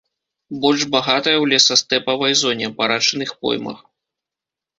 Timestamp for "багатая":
0.95-1.33